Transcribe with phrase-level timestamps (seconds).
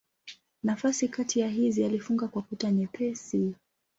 [0.63, 3.53] Nafasi kati ya hizi alifunga kwa kuta nyepesi.